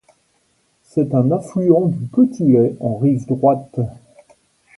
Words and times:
C'est 0.81 1.13
un 1.13 1.29
affluent 1.29 1.85
du 1.85 2.07
Petit 2.07 2.45
Lay 2.51 2.75
en 2.79 2.95
rive 2.97 3.27
droite. 3.27 3.77